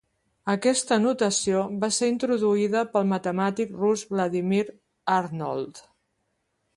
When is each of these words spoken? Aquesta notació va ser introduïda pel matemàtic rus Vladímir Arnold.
Aquesta 0.51 0.95
notació 1.01 1.59
va 1.83 1.89
ser 1.97 2.09
introduïda 2.13 2.83
pel 2.95 3.05
matemàtic 3.11 3.77
rus 3.83 4.05
Vladímir 4.15 4.63
Arnold. 5.17 5.83